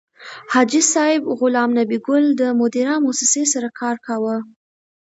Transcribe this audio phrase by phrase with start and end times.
[0.53, 4.37] حاجي صیب غلام نبي ګل د مدیرا موسسې سره کار کاوه.